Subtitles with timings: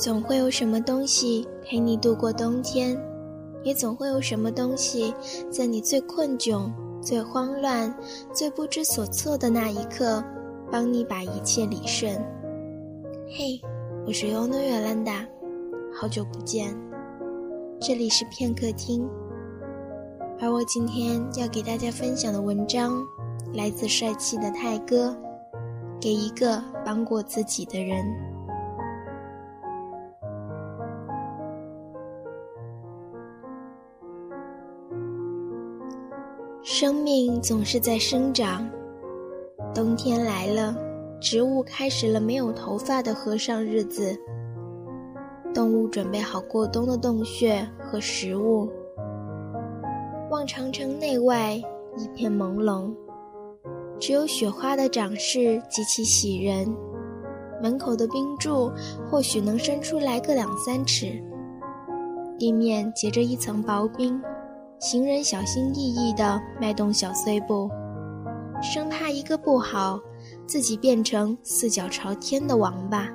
[0.00, 2.98] 总会有什么东西陪你度过冬天，
[3.62, 5.14] 也总会有什么东西
[5.50, 7.94] 在你最困窘、最慌乱、
[8.32, 10.24] 最不知所措的那一刻，
[10.72, 12.16] 帮你把一切理顺。
[13.28, 13.60] 嘿，
[14.06, 15.22] 我是尤诺约兰达，
[15.94, 16.74] 好久不见，
[17.78, 19.06] 这里是片刻听。
[20.40, 23.06] 而我今天要给大家分享的文章，
[23.52, 25.14] 来自帅气的泰哥，
[26.00, 28.02] 给一个帮过自己的人。
[36.80, 38.66] 生命总是在生长，
[39.74, 40.74] 冬天来了，
[41.20, 44.18] 植物开始了没有头发的和尚日子。
[45.52, 48.66] 动物准备好过冬的洞穴和食物。
[50.30, 51.52] 望长城内外
[51.98, 52.90] 一片朦胧，
[53.98, 56.66] 只有雪花的长势极其喜人。
[57.62, 58.72] 门口的冰柱
[59.10, 61.22] 或许能伸出来个两三尺，
[62.38, 64.18] 地面结着一层薄冰。
[64.80, 67.68] 行人小心翼翼地迈动小碎步，
[68.62, 70.00] 生怕一个不好，
[70.46, 73.06] 自己变成四脚朝天的王八。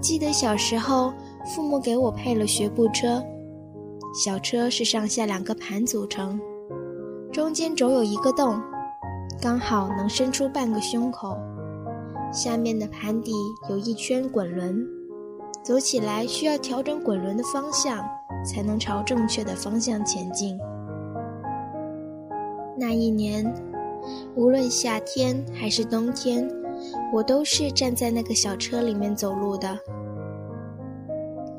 [0.00, 1.12] 记得小时候，
[1.44, 3.22] 父母给我配了学步车，
[4.12, 6.40] 小车是上下两个盘组成，
[7.32, 8.60] 中间轴有一个洞，
[9.40, 11.36] 刚好能伸出半个胸口，
[12.32, 13.30] 下面的盘底
[13.70, 14.84] 有一圈滚轮，
[15.62, 18.04] 走起来需要调整滚轮的方向。
[18.44, 20.58] 才能朝正确的方向前进。
[22.76, 23.44] 那一年，
[24.34, 26.48] 无论夏天还是冬天，
[27.12, 29.78] 我都是站在那个小车里面走路的。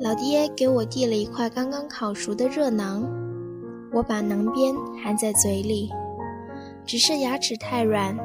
[0.00, 3.04] 老爹给我递了一块刚刚烤熟的热馕，
[3.92, 5.90] 我把馕边含在嘴里，
[6.86, 8.16] 只是牙齿太软，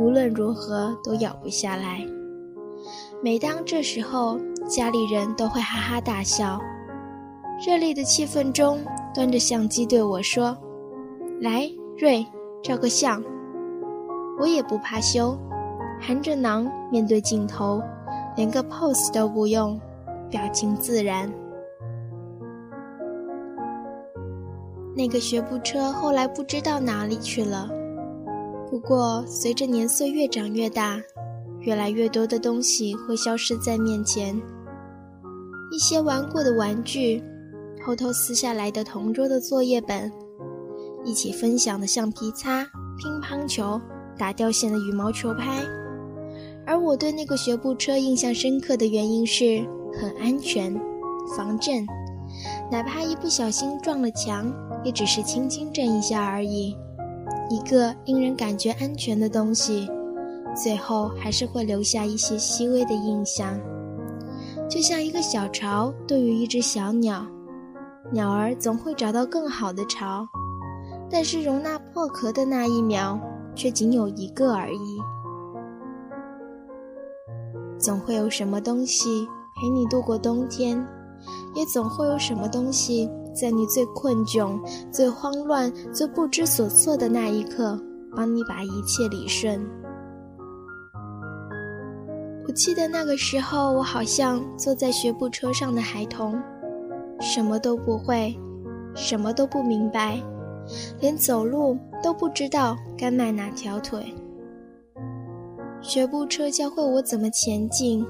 [0.00, 2.04] 无论如何都咬不下来。
[3.22, 4.36] 每当这时候，
[4.68, 6.58] 家里人都会哈哈大笑。
[7.64, 8.80] 热烈的气氛中，
[9.14, 10.56] 端着相机对我说
[11.40, 12.26] ：“来，瑞，
[12.60, 13.22] 照个相。”
[14.40, 15.38] 我也不怕羞，
[16.00, 17.80] 含着囊面对镜头，
[18.34, 19.80] 连个 pose 都不用，
[20.28, 21.32] 表情自然。
[24.96, 27.70] 那个学步车后来不知道哪里去了。
[28.68, 31.00] 不过，随着年岁越长越大，
[31.60, 34.34] 越来越多的东西会消失在面前，
[35.70, 37.22] 一些玩过的玩具。
[37.84, 40.10] 偷偷撕下来的同桌的作业本，
[41.04, 42.64] 一起分享的橡皮擦、
[42.96, 43.80] 乒乓球、
[44.16, 45.64] 打掉线的羽毛球拍。
[46.64, 49.66] 而我对那个学步车印象深刻的原因是
[50.00, 50.72] 很安全、
[51.36, 51.84] 防震，
[52.70, 54.52] 哪怕一不小心撞了墙，
[54.84, 56.76] 也只是轻轻震一下而已。
[57.50, 59.88] 一个令人感觉安全的东西，
[60.54, 63.58] 最后还是会留下一些细微的印象，
[64.70, 67.26] 就像一个小巢对于一只小鸟。
[68.12, 70.28] 鸟儿总会找到更好的巢，
[71.10, 73.18] 但是容纳破壳的那一秒
[73.54, 74.98] 却仅有一个而已。
[77.78, 80.86] 总会有什么东西陪你度过冬天，
[81.54, 87.80] 也总会有什么东西在你最困窘、最慌乱、最不知所措的那一刻，
[88.14, 89.66] 帮你把一切理顺。
[92.46, 96.38] 我记得那个时候，我好像坐在学步车上的孩童。
[97.22, 98.36] 什么都不会，
[98.96, 100.20] 什么都不明白，
[101.00, 104.12] 连走路都不知道该迈哪条腿。
[105.80, 108.04] 学步车教会我怎么前进，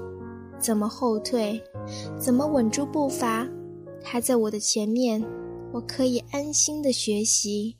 [0.58, 1.62] 怎么后退，
[2.18, 3.46] 怎么稳住步伐。
[4.02, 5.22] 它在我的前面，
[5.72, 7.76] 我可以安心的学习。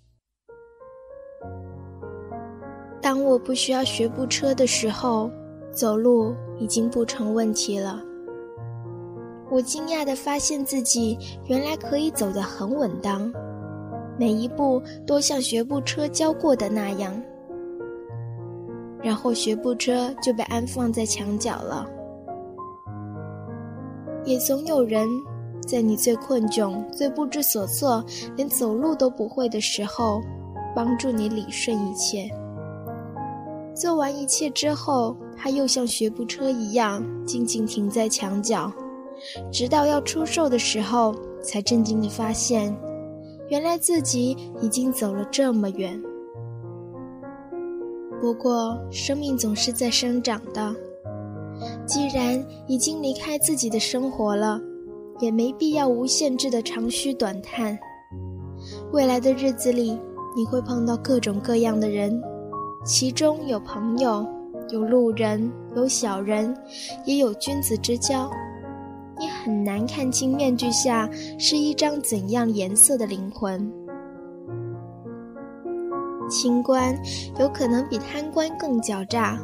[3.00, 5.31] 当我不需要学步车的时候，
[5.72, 8.03] 走路已经不成问题了。
[9.52, 13.30] 我惊讶地发现自己原来可以走得很稳当，
[14.18, 17.12] 每一步都像学步车教过的那样。
[19.02, 21.86] 然后学步车就被安放在墙角了。
[24.25, 25.06] 也总有人
[25.66, 28.02] 在你最困窘、最不知所措、
[28.34, 30.22] 连走路都不会的时候，
[30.75, 32.26] 帮助你理顺一切。
[33.75, 38.72] 做完一切之后，他又像学步车一样静静停在墙角。
[39.50, 42.76] 直到要出售的时候，才震惊地发现，
[43.48, 46.00] 原来自己已经走了这么远。
[48.20, 50.74] 不过，生命总是在生长的，
[51.86, 54.60] 既然已经离开自己的生活了，
[55.19, 57.78] 也没必要无限制的长吁短叹。
[58.92, 59.98] 未来的日子里，
[60.36, 62.22] 你会碰到各种各样的人，
[62.84, 64.24] 其中有朋友，
[64.70, 66.56] 有路人，有小人，
[67.04, 68.30] 也有君子之交。
[69.22, 71.08] 你很难看清面具下
[71.38, 73.72] 是一张怎样颜色的灵魂。
[76.28, 76.92] 清官
[77.38, 79.38] 有可能比贪官更狡诈，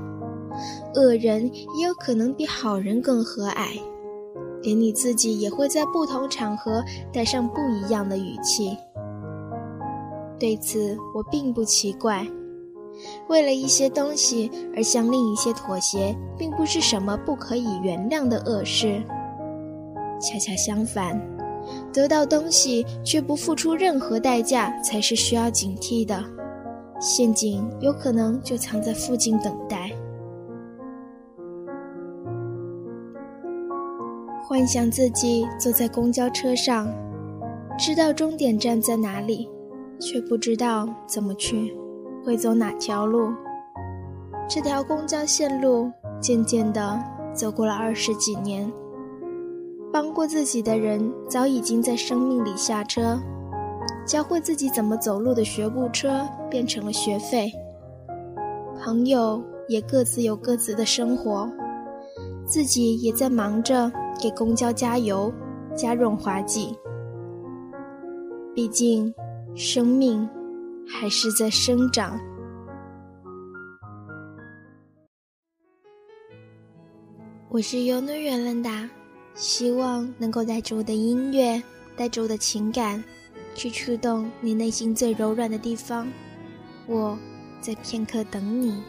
[0.97, 3.81] 恶人也有可能比好人更和蔼，
[4.63, 6.83] 连你自己也会在不同场合
[7.13, 8.77] 带上不一样的语气。
[10.41, 12.27] 对此我并不奇怪。
[13.29, 19.01] 为了一些东西而向另一些妥协，并不是什么不可以原谅的恶事。
[20.21, 21.21] 恰恰相反，
[21.93, 26.23] 得到东西却不付出任何代价，才是需要警惕的。
[27.01, 29.91] 陷阱有可能就藏在附近等待。
[34.43, 36.89] 幻想自己坐在公交车上，
[37.79, 39.49] 知道终点站在哪里，
[40.01, 41.73] 却不知道怎么去。
[42.25, 43.31] 会走哪条路？
[44.49, 45.91] 这条公交线路
[46.21, 46.99] 渐渐地
[47.33, 48.71] 走过了二十几年。
[50.01, 53.21] 帮过自己的人早已经在生命里下车，
[54.07, 57.51] 教会自己怎么走路的学步车变成了学费。
[58.81, 61.51] 朋友也各自有各自的生活，
[62.47, 63.91] 自己也在忙着
[64.23, 65.35] 给公交加油、
[65.75, 66.79] 加润滑剂。
[68.55, 69.13] 毕竟，
[69.57, 70.29] 生命。
[70.91, 72.19] 还是在生长。
[77.51, 78.89] 我是尤诺远伦达，
[79.39, 81.63] 希望能够带着我的音乐，
[81.97, 83.03] 带着我的情感，
[83.55, 86.09] 去触动你内心最柔软的地方。
[86.87, 87.17] 我
[87.61, 88.83] 在片刻等你。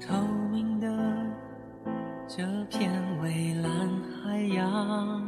[0.00, 0.14] 透
[0.52, 0.86] 明的
[2.28, 5.25] 这片蔚蓝海洋，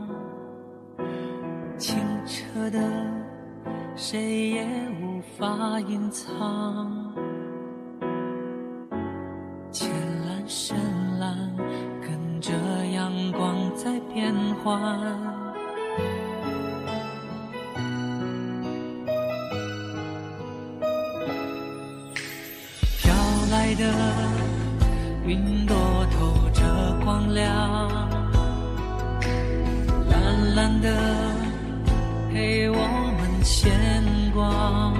[2.55, 2.79] 刻的，
[3.97, 4.67] 谁也
[5.00, 7.15] 无法隐藏。
[9.71, 9.89] 浅
[10.27, 10.77] 蓝、深
[11.19, 11.37] 蓝，
[12.00, 12.53] 跟着
[12.93, 14.81] 阳光在变换。
[22.99, 23.15] 飘
[23.51, 23.85] 来的
[25.27, 25.77] 云朵
[26.12, 26.59] 透着。
[27.05, 27.89] 光亮，
[30.11, 30.89] 蓝蓝的
[32.38, 33.73] 陪我们牵
[34.32, 34.94] 挂，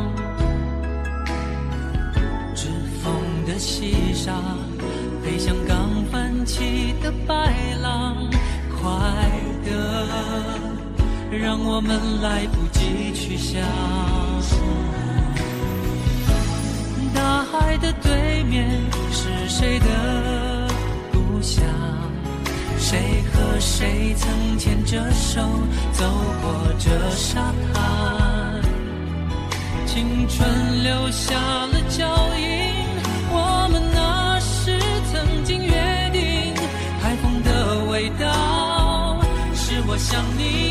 [2.53, 2.67] 指
[3.01, 3.15] 缝
[3.47, 4.33] 的细沙
[5.23, 8.17] 飞向刚泛起的白浪，
[8.83, 8.91] 快
[9.65, 9.71] 的
[11.31, 13.63] 让我们来不及去想，
[17.15, 18.69] 大海的对面
[19.13, 20.67] 是谁的？
[21.13, 21.63] 故乡，
[22.79, 25.41] 谁和谁曾牵着手
[25.93, 26.05] 走
[26.41, 28.63] 过这沙滩？
[29.87, 32.73] 青春留下了脚印，
[33.31, 34.79] 我们那时
[35.13, 36.55] 曾经约定。
[37.01, 39.21] 海风的味道，
[39.55, 40.68] 是我想你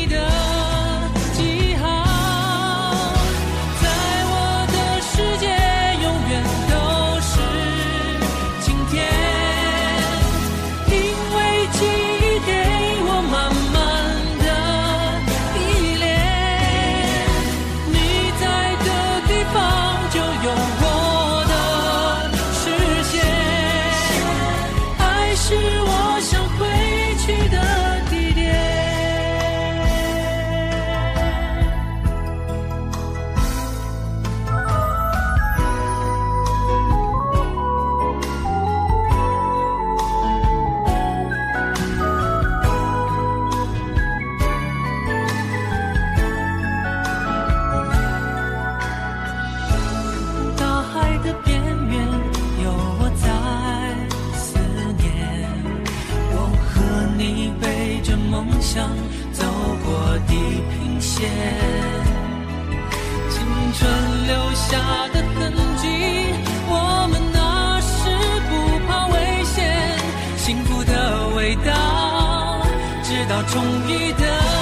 [70.84, 72.62] 的味道
[73.02, 74.57] 直到终于的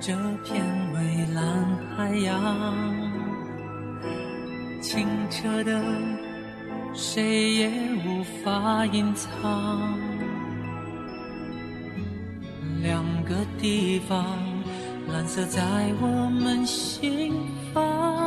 [0.00, 0.12] 这
[0.44, 2.38] 片蔚蓝海洋，
[4.82, 5.82] 清澈的，
[6.92, 7.70] 谁也
[8.04, 9.98] 无法隐藏。
[12.82, 14.26] 两个地方，
[15.08, 15.60] 蓝色在
[16.02, 17.32] 我们心
[17.72, 18.23] 房。